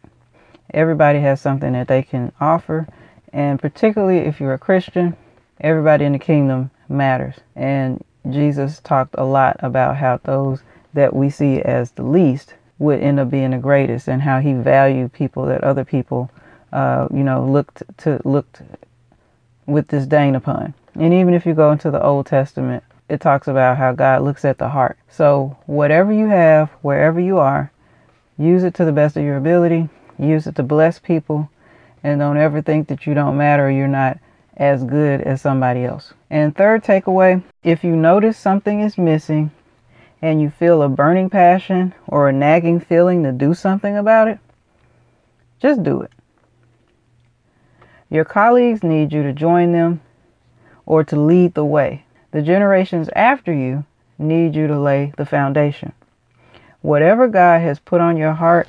Everybody 0.73 1.19
has 1.19 1.41
something 1.41 1.73
that 1.73 1.87
they 1.87 2.03
can 2.03 2.31
offer. 2.39 2.87
And 3.33 3.59
particularly 3.59 4.19
if 4.19 4.39
you're 4.39 4.53
a 4.53 4.59
Christian, 4.59 5.15
everybody 5.59 6.05
in 6.05 6.13
the 6.13 6.19
kingdom 6.19 6.71
matters. 6.87 7.35
And 7.55 8.03
Jesus 8.29 8.79
talked 8.79 9.15
a 9.17 9.23
lot 9.23 9.57
about 9.59 9.97
how 9.97 10.19
those 10.23 10.61
that 10.93 11.15
we 11.15 11.29
see 11.29 11.61
as 11.61 11.91
the 11.91 12.03
least 12.03 12.55
would 12.77 12.99
end 12.99 13.19
up 13.19 13.29
being 13.29 13.51
the 13.51 13.57
greatest 13.57 14.07
and 14.07 14.21
how 14.21 14.39
he 14.39 14.53
valued 14.53 15.13
people 15.13 15.45
that 15.45 15.63
other 15.63 15.83
people, 15.83 16.31
uh, 16.71 17.07
you 17.11 17.23
know, 17.23 17.45
looked 17.45 17.83
to 17.97 18.19
looked 18.23 18.61
with 19.65 19.87
disdain 19.87 20.35
upon. 20.35 20.73
And 20.95 21.13
even 21.13 21.33
if 21.33 21.45
you 21.45 21.53
go 21.53 21.71
into 21.71 21.91
the 21.91 22.03
Old 22.03 22.25
Testament, 22.25 22.83
it 23.07 23.21
talks 23.21 23.47
about 23.47 23.77
how 23.77 23.93
God 23.93 24.21
looks 24.21 24.45
at 24.45 24.57
the 24.57 24.69
heart. 24.69 24.97
So 25.09 25.57
whatever 25.65 26.11
you 26.11 26.27
have, 26.27 26.69
wherever 26.81 27.19
you 27.19 27.37
are, 27.37 27.71
use 28.37 28.63
it 28.63 28.73
to 28.75 28.85
the 28.85 28.91
best 28.91 29.17
of 29.17 29.23
your 29.23 29.37
ability 29.37 29.89
Use 30.19 30.47
it 30.47 30.55
to 30.55 30.63
bless 30.63 30.99
people 30.99 31.49
and 32.03 32.19
don't 32.19 32.37
ever 32.37 32.61
think 32.61 32.87
that 32.89 33.07
you 33.07 33.13
don't 33.13 33.37
matter 33.37 33.71
you're 33.71 33.87
not 33.87 34.19
as 34.57 34.83
good 34.83 35.21
as 35.21 35.41
somebody 35.41 35.85
else. 35.85 36.13
And 36.29 36.55
third 36.55 36.83
takeaway, 36.83 37.41
if 37.63 37.83
you 37.83 37.95
notice 37.95 38.37
something 38.37 38.81
is 38.81 38.97
missing 38.97 39.51
and 40.21 40.41
you 40.41 40.49
feel 40.49 40.81
a 40.81 40.89
burning 40.89 41.29
passion 41.29 41.93
or 42.07 42.27
a 42.27 42.33
nagging 42.33 42.81
feeling 42.81 43.23
to 43.23 43.31
do 43.31 43.53
something 43.53 43.97
about 43.97 44.27
it, 44.27 44.39
just 45.59 45.81
do 45.83 46.01
it. 46.01 46.11
Your 48.09 48.25
colleagues 48.25 48.83
need 48.83 49.13
you 49.13 49.23
to 49.23 49.31
join 49.31 49.71
them 49.71 50.01
or 50.85 51.03
to 51.05 51.19
lead 51.19 51.53
the 51.53 51.65
way. 51.65 52.05
The 52.31 52.41
generations 52.41 53.09
after 53.15 53.53
you 53.53 53.85
need 54.17 54.55
you 54.55 54.67
to 54.67 54.79
lay 54.79 55.13
the 55.15 55.25
foundation. 55.25 55.93
Whatever 56.81 57.27
God 57.27 57.61
has 57.61 57.79
put 57.79 58.01
on 58.01 58.17
your 58.17 58.33
heart 58.33 58.67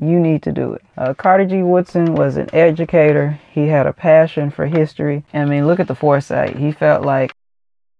you 0.00 0.18
need 0.18 0.42
to 0.44 0.52
do 0.52 0.72
it. 0.72 0.82
Uh, 0.96 1.14
Carter 1.14 1.44
G. 1.44 1.62
Woodson 1.62 2.14
was 2.14 2.36
an 2.36 2.48
educator. 2.54 3.38
He 3.52 3.66
had 3.66 3.86
a 3.86 3.92
passion 3.92 4.50
for 4.50 4.66
history. 4.66 5.24
I 5.34 5.44
mean, 5.44 5.66
look 5.66 5.80
at 5.80 5.88
the 5.88 5.94
foresight. 5.94 6.56
He 6.56 6.72
felt 6.72 7.04
like 7.04 7.32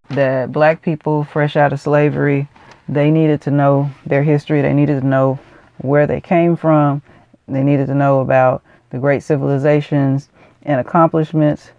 that 0.08 0.50
black 0.50 0.82
people 0.82 1.24
fresh 1.24 1.56
out 1.56 1.72
of 1.72 1.80
slavery, 1.80 2.48
they 2.90 3.12
needed 3.12 3.40
to 3.42 3.52
know 3.52 3.90
their 4.04 4.24
history. 4.24 4.62
They 4.62 4.72
needed 4.72 5.00
to 5.00 5.06
know 5.06 5.38
where 5.78 6.08
they 6.08 6.20
came 6.20 6.56
from. 6.56 7.02
They 7.46 7.62
needed 7.62 7.86
to 7.86 7.94
know 7.94 8.18
about 8.18 8.64
the 8.90 8.98
great 8.98 9.22
civilizations 9.22 10.28
and 10.62 10.80
accomplishments 10.80 11.70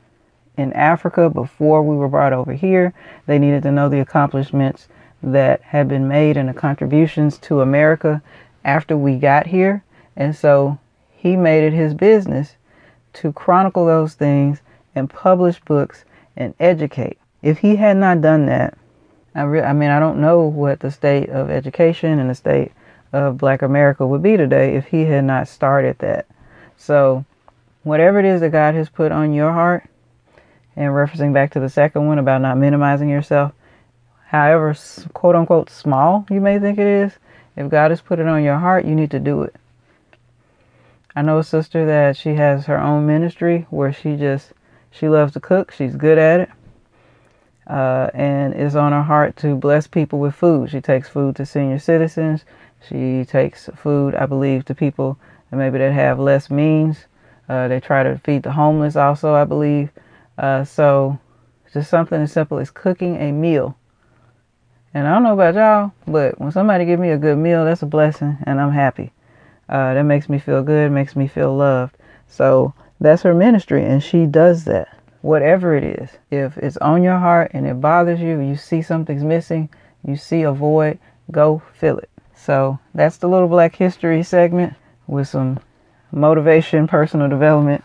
in 0.56 0.72
Africa 0.72 1.30
before 1.30 1.84
we 1.84 1.98
were 1.98 2.08
brought 2.08 2.32
over 2.32 2.54
here. 2.54 2.94
They 3.26 3.40
needed 3.40 3.64
to 3.64 3.72
know 3.72 3.90
the 3.90 4.00
accomplishments 4.00 4.88
that 5.22 5.62
had 5.62 5.90
been 5.90 6.08
made 6.08 6.38
and 6.38 6.48
the 6.48 6.54
contributions 6.54 7.38
to 7.40 7.60
America 7.60 8.22
after 8.64 8.96
we 8.96 9.18
got 9.18 9.48
here. 9.48 9.84
And 10.16 10.36
so 10.36 10.80
he 11.12 11.36
made 11.36 11.64
it 11.64 11.74
his 11.74 11.94
business 11.94 12.56
to 13.14 13.34
chronicle 13.34 13.86
those 13.86 14.14
things 14.14 14.62
and 14.96 15.10
publish 15.10 15.60
books 15.62 16.06
and 16.36 16.54
educate. 16.60 17.18
If 17.42 17.60
he 17.60 17.76
had 17.76 17.98
not 17.98 18.22
done 18.22 18.46
that, 18.48 18.78
I, 19.34 19.44
re- 19.44 19.62
I 19.62 19.74
mean, 19.74 19.90
I 19.90 20.00
don't 20.00 20.22
know 20.22 20.42
what 20.42 20.80
the 20.80 20.92
state 20.92 21.30
of 21.30 21.50
education 21.50 22.20
and 22.20 22.30
the 22.30 22.36
state 22.36 22.72
of 23.14 23.38
Black 23.38 23.62
America 23.62 24.06
would 24.06 24.22
be 24.22 24.38
today 24.38 24.76
if 24.76 24.88
he 24.88 25.06
had 25.06 25.24
not 25.24 25.48
started 25.48 26.00
that. 26.00 26.28
So, 26.78 27.26
whatever 27.84 28.20
it 28.20 28.26
is 28.26 28.42
that 28.42 28.52
God 28.52 28.76
has 28.76 28.90
put 28.90 29.12
on 29.12 29.34
your 29.34 29.52
heart, 29.52 29.88
and 30.76 30.88
referencing 30.88 31.34
back 31.34 31.52
to 31.52 31.60
the 31.60 31.70
second 31.70 32.08
one 32.08 32.20
about 32.20 32.42
not 32.42 32.58
minimizing 32.58 33.10
yourself, 33.10 33.52
however 34.28 34.76
quote 35.14 35.36
unquote 35.36 35.70
small 35.70 36.26
you 36.30 36.40
may 36.40 36.60
think 36.60 36.80
it 36.80 36.88
is, 36.88 37.14
if 37.56 37.70
God 37.70 37.92
has 37.92 38.02
put 38.02 38.20
it 38.20 38.28
on 38.28 38.44
your 38.44 38.58
heart, 38.58 38.86
you 38.86 38.96
need 38.96 39.12
to 39.12 39.20
do 39.20 39.42
it. 39.44 39.56
I 41.16 41.22
know 41.22 41.40
a 41.40 41.44
sister 41.44 41.86
that 41.86 42.16
she 42.16 42.36
has 42.36 42.66
her 42.68 42.80
own 42.80 43.06
ministry 43.06 43.68
where 43.70 43.92
she 43.92 44.16
just 44.16 44.54
she 44.92 45.10
loves 45.10 45.34
to 45.34 45.40
cook. 45.40 45.72
She's 45.72 45.96
good 45.96 46.18
at 46.18 46.42
it. 46.42 46.50
Uh, 47.68 48.10
and 48.14 48.54
it's 48.54 48.76
on 48.76 48.92
her 48.92 49.04
heart 49.04 49.36
to 49.38 49.56
bless 49.56 49.88
people 49.88 50.20
with 50.20 50.36
food. 50.36 50.70
She 50.70 50.82
takes 50.82 51.10
food 51.10 51.36
to 51.38 51.46
senior 51.46 51.80
citizens. 51.80 52.44
She 52.88 53.26
takes 53.26 53.70
food, 53.76 54.16
I 54.16 54.26
believe, 54.26 54.66
to 54.66 54.76
people 54.76 55.18
that 55.50 55.58
maybe 55.58 55.78
that 55.78 55.94
have 55.94 56.20
less 56.20 56.50
means. 56.50 57.06
Uh, 57.48 57.68
they 57.68 57.80
try 57.80 58.04
to 58.04 58.18
feed 58.18 58.44
the 58.44 58.52
homeless 58.52 58.96
also, 58.96 59.34
I 59.34 59.44
believe. 59.44 59.90
Uh, 60.38 60.64
so 60.64 61.20
just 61.74 61.90
something 61.90 62.22
as 62.22 62.32
simple 62.32 62.58
as 62.58 62.72
cooking 62.72 63.18
a 63.18 63.32
meal. 63.32 63.78
And 64.94 65.08
I 65.08 65.14
don't 65.14 65.24
know 65.24 65.34
about 65.34 65.56
y'all, 65.56 65.94
but 66.06 66.40
when 66.40 66.52
somebody 66.52 66.86
give 66.86 67.00
me 67.00 67.12
a 67.12 67.18
good 67.18 67.38
meal, 67.38 67.64
that's 67.64 67.82
a 67.82 67.86
blessing, 67.86 68.38
and 68.44 68.60
I'm 68.60 68.72
happy. 68.72 69.12
Uh, 69.72 69.94
that 69.94 70.04
makes 70.04 70.28
me 70.28 70.38
feel 70.38 70.62
good, 70.62 70.92
makes 70.92 71.16
me 71.16 71.28
feel 71.28 71.56
loved. 71.56 71.96
So 72.28 72.74
that's 73.00 73.24
her 73.24 73.34
ministry, 73.34 73.84
and 73.84 74.04
she 74.04 74.26
does 74.26 74.66
that. 74.66 74.90
Whatever 75.22 75.76
it 75.76 75.84
is, 75.84 76.10
if 76.30 76.58
it's 76.58 76.78
on 76.78 77.04
your 77.04 77.18
heart 77.18 77.52
and 77.54 77.66
it 77.66 77.80
bothers 77.80 78.20
you, 78.20 78.40
you 78.40 78.56
see 78.56 78.82
something's 78.82 79.24
missing, 79.24 79.70
you 80.06 80.16
see 80.16 80.42
a 80.42 80.52
void, 80.52 81.00
go 81.32 81.62
fill 81.74 82.00
it. 82.00 82.10
So 82.36 82.80
that's 82.94 83.18
the 83.18 83.30
little 83.30 83.48
black 83.48 83.76
history 83.76 84.24
segment 84.24 84.74
with 85.08 85.28
some 85.28 85.60
motivation, 86.12 86.88
personal 86.88 87.30
development 87.30 87.84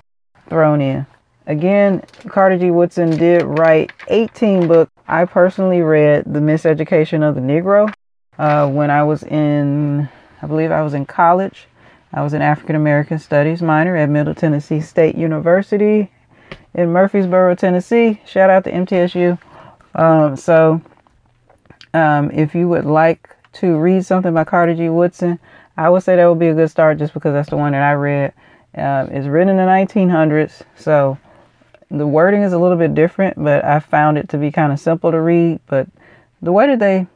thrown 0.48 0.80
in. 0.80 1.06
Again, 1.46 2.02
Carter 2.28 2.58
G. 2.58 2.70
Woodson 2.70 3.10
did 3.10 3.44
write 3.44 3.92
18 4.08 4.66
books. 4.66 4.90
I 5.06 5.24
personally 5.24 5.82
read 5.82 6.24
The 6.24 6.40
Miseducation 6.40 7.22
of 7.22 7.36
the 7.36 7.40
Negro 7.40 7.92
uh, 8.38 8.68
when 8.68 8.90
I 8.90 9.04
was 9.04 9.22
in, 9.22 10.08
I 10.42 10.46
believe 10.46 10.72
I 10.72 10.82
was 10.82 10.94
in 10.94 11.06
college. 11.06 11.68
I 12.16 12.22
was 12.22 12.32
an 12.32 12.40
African 12.40 12.76
American 12.76 13.18
Studies 13.18 13.60
minor 13.60 13.94
at 13.94 14.08
Middle 14.08 14.34
Tennessee 14.34 14.80
State 14.80 15.16
University 15.16 16.10
in 16.72 16.90
Murfreesboro, 16.90 17.54
Tennessee. 17.56 18.22
Shout 18.24 18.48
out 18.48 18.64
to 18.64 18.72
MTSU. 18.72 19.38
Um, 19.94 20.34
so, 20.34 20.80
um, 21.92 22.30
if 22.30 22.54
you 22.54 22.70
would 22.70 22.86
like 22.86 23.36
to 23.54 23.76
read 23.76 24.06
something 24.06 24.32
by 24.32 24.44
Carter 24.44 24.74
G. 24.74 24.88
Woodson, 24.88 25.38
I 25.76 25.90
would 25.90 26.04
say 26.04 26.16
that 26.16 26.26
would 26.26 26.38
be 26.38 26.48
a 26.48 26.54
good 26.54 26.70
start 26.70 26.96
just 26.96 27.12
because 27.12 27.34
that's 27.34 27.50
the 27.50 27.58
one 27.58 27.72
that 27.72 27.82
I 27.82 27.92
read. 27.92 28.32
Uh, 28.74 29.08
it's 29.10 29.26
written 29.26 29.50
in 29.50 29.56
the 29.58 29.64
1900s, 29.64 30.62
so 30.74 31.18
the 31.90 32.06
wording 32.06 32.40
is 32.40 32.54
a 32.54 32.58
little 32.58 32.78
bit 32.78 32.94
different, 32.94 33.36
but 33.36 33.62
I 33.62 33.78
found 33.78 34.16
it 34.16 34.30
to 34.30 34.38
be 34.38 34.50
kind 34.50 34.72
of 34.72 34.80
simple 34.80 35.10
to 35.10 35.20
read. 35.20 35.60
But 35.66 35.86
the 36.40 36.52
way 36.52 36.66
that 36.66 36.78
they 36.78 37.08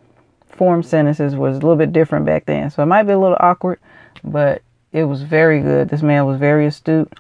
form 0.51 0.83
sentences 0.83 1.37
was 1.37 1.57
a 1.57 1.61
little 1.61 1.77
bit 1.77 1.91
different 1.91 2.27
back 2.27 2.45
then. 2.45 2.69
So 2.69 2.83
it 2.83 2.87
might 2.87 3.05
be 3.05 3.13
a 3.13 3.19
little 3.19 3.39
awkward, 3.41 3.79
but 4.23 4.61
it 4.93 5.05
was 5.05 5.23
very 5.23 5.61
good. 5.61 5.89
This 5.89 6.03
man 6.03 6.27
was 6.27 6.39
very 6.39 6.67
astute. 6.67 7.13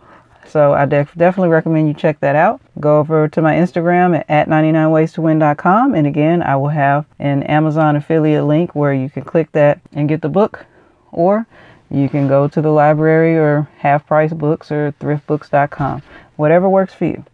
So 0.46 0.72
I 0.72 0.84
def- 0.84 1.14
definitely 1.14 1.50
recommend 1.50 1.86
you 1.86 1.94
check 1.94 2.18
that 2.20 2.34
out. 2.34 2.60
Go 2.80 2.98
over 2.98 3.28
to 3.28 3.42
my 3.42 3.54
Instagram 3.54 4.18
at, 4.18 4.26
at 4.28 4.48
99waystoWin.com. 4.48 5.94
And 5.94 6.06
again, 6.06 6.42
I 6.42 6.56
will 6.56 6.68
have 6.68 7.06
an 7.18 7.44
Amazon 7.44 7.94
affiliate 7.94 8.44
link 8.44 8.74
where 8.74 8.92
you 8.92 9.08
can 9.08 9.22
click 9.22 9.52
that 9.52 9.80
and 9.92 10.08
get 10.08 10.22
the 10.22 10.28
book. 10.28 10.66
Or 11.12 11.46
you 11.90 12.08
can 12.08 12.26
go 12.26 12.48
to 12.48 12.60
the 12.60 12.70
library 12.70 13.36
or 13.36 13.68
half 13.78 14.06
price 14.06 14.32
books 14.32 14.72
or 14.72 14.92
thriftbooks.com. 14.98 16.02
Whatever 16.36 16.68
works 16.68 16.94
for 16.94 17.04
you. 17.04 17.24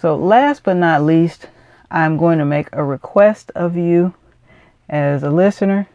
So, 0.00 0.16
last 0.16 0.62
but 0.62 0.76
not 0.76 1.02
least, 1.02 1.48
I'm 1.90 2.16
going 2.16 2.38
to 2.38 2.44
make 2.44 2.68
a 2.72 2.84
request 2.84 3.50
of 3.54 3.76
you 3.76 4.14
as 4.88 5.22
a 5.22 5.30
listener. 5.30 5.88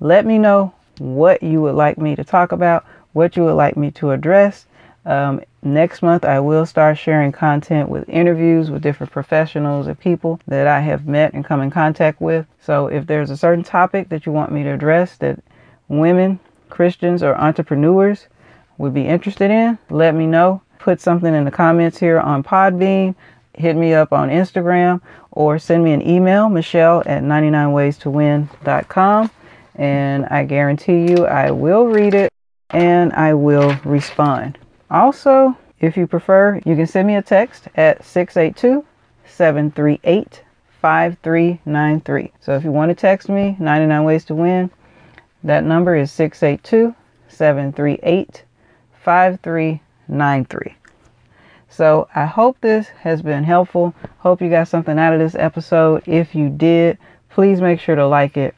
Let 0.00 0.26
me 0.26 0.38
know 0.38 0.74
what 0.98 1.42
you 1.42 1.62
would 1.62 1.74
like 1.74 1.98
me 1.98 2.16
to 2.16 2.24
talk 2.24 2.52
about, 2.52 2.84
what 3.12 3.36
you 3.36 3.44
would 3.44 3.54
like 3.54 3.76
me 3.76 3.90
to 3.92 4.10
address. 4.10 4.66
Um, 5.06 5.40
next 5.62 6.02
month, 6.02 6.24
I 6.24 6.40
will 6.40 6.66
start 6.66 6.98
sharing 6.98 7.32
content 7.32 7.88
with 7.88 8.08
interviews 8.08 8.70
with 8.70 8.82
different 8.82 9.12
professionals 9.12 9.86
and 9.86 9.98
people 9.98 10.40
that 10.46 10.66
I 10.66 10.80
have 10.80 11.06
met 11.06 11.32
and 11.32 11.44
come 11.44 11.62
in 11.62 11.70
contact 11.70 12.20
with. 12.20 12.46
So, 12.60 12.88
if 12.88 13.06
there's 13.06 13.30
a 13.30 13.36
certain 13.36 13.64
topic 13.64 14.10
that 14.10 14.26
you 14.26 14.32
want 14.32 14.52
me 14.52 14.62
to 14.64 14.74
address 14.74 15.16
that 15.18 15.42
women, 15.88 16.38
Christians, 16.68 17.22
or 17.22 17.34
entrepreneurs 17.36 18.26
would 18.78 18.92
be 18.92 19.06
interested 19.06 19.50
in, 19.50 19.78
let 19.88 20.14
me 20.14 20.26
know 20.26 20.62
put 20.80 21.00
something 21.00 21.32
in 21.34 21.44
the 21.44 21.50
comments 21.50 21.98
here 21.98 22.18
on 22.18 22.42
Podbean, 22.42 23.14
hit 23.54 23.76
me 23.76 23.94
up 23.94 24.12
on 24.12 24.28
Instagram, 24.30 25.00
or 25.30 25.58
send 25.58 25.84
me 25.84 25.92
an 25.92 26.06
email, 26.06 26.48
Michelle 26.48 27.02
at 27.06 27.22
99waystoWin.com. 27.22 29.30
And 29.76 30.26
I 30.26 30.44
guarantee 30.44 31.10
you 31.10 31.26
I 31.26 31.52
will 31.52 31.86
read 31.86 32.14
it 32.14 32.32
and 32.72 33.12
I 33.12 33.34
will 33.34 33.74
respond. 33.84 34.58
Also, 34.90 35.56
if 35.80 35.96
you 35.96 36.06
prefer, 36.06 36.60
you 36.64 36.76
can 36.76 36.86
send 36.86 37.06
me 37.06 37.16
a 37.16 37.22
text 37.22 37.68
at 37.74 38.04
682 38.04 38.84
738 39.24 40.42
5393. 40.80 42.32
So 42.40 42.56
if 42.56 42.64
you 42.64 42.72
want 42.72 42.90
to 42.90 42.94
text 42.94 43.28
me, 43.28 43.56
99 43.58 44.04
Ways 44.04 44.24
to 44.26 44.34
Win, 44.34 44.70
that 45.44 45.64
number 45.64 45.94
is 45.96 46.10
682 46.12 46.94
738 47.28 48.44
5393. 49.04 50.74
So 51.68 52.08
I 52.14 52.26
hope 52.26 52.60
this 52.60 52.88
has 52.88 53.22
been 53.22 53.44
helpful. 53.44 53.94
Hope 54.18 54.42
you 54.42 54.50
got 54.50 54.68
something 54.68 54.98
out 54.98 55.14
of 55.14 55.20
this 55.20 55.34
episode. 55.34 56.02
If 56.06 56.34
you 56.34 56.48
did, 56.48 56.98
please 57.30 57.60
make 57.60 57.80
sure 57.80 57.94
to 57.94 58.06
like 58.06 58.36
it, 58.36 58.54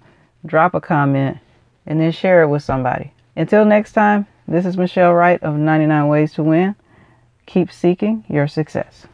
drop 0.46 0.74
a 0.74 0.80
comment, 0.80 1.38
and 1.86 2.00
then 2.00 2.10
share 2.10 2.42
it 2.42 2.48
with 2.48 2.62
somebody. 2.62 3.11
Until 3.34 3.64
next 3.64 3.92
time, 3.92 4.26
this 4.46 4.66
is 4.66 4.76
Michelle 4.76 5.14
Wright 5.14 5.42
of 5.42 5.56
99 5.56 6.08
Ways 6.08 6.34
to 6.34 6.42
Win. 6.42 6.76
Keep 7.46 7.72
seeking 7.72 8.24
your 8.28 8.46
success. 8.46 9.06